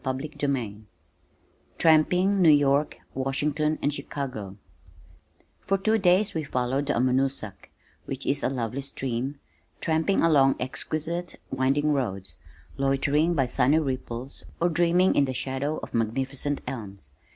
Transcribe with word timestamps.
CHAPTER 0.03 0.29
XXIV 0.29 0.85
Tramping, 1.77 2.41
New 2.41 2.49
York, 2.49 2.97
Washington, 3.13 3.77
and 3.83 3.93
Chicago 3.93 4.57
For 5.59 5.77
two 5.77 5.99
days 5.99 6.33
we 6.33 6.41
followed 6.43 6.87
the 6.87 6.93
Amonoosuc 6.93 7.69
(which 8.05 8.25
is 8.25 8.41
a 8.41 8.49
lovely 8.49 8.81
stream), 8.81 9.35
tramping 9.79 10.23
along 10.23 10.55
exquisite 10.59 11.35
winding 11.51 11.93
roads, 11.93 12.37
loitering 12.77 13.35
by 13.35 13.45
sunny 13.45 13.77
ripples 13.77 14.43
or 14.59 14.69
dreaming 14.69 15.13
in 15.13 15.25
the 15.25 15.35
shadow 15.35 15.77
of 15.83 15.93
magnificent 15.93 16.61
elms. 16.65 17.13